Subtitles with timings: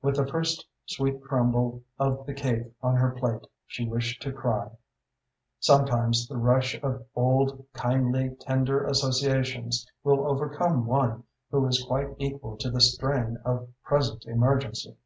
[0.00, 4.70] With the first sweet crumble of the cake on her plate, she wished to cry.
[5.60, 12.56] Sometimes the rush of old, kindly, tender associations will overcome one who is quite equal
[12.56, 14.96] to the strain of present emergency.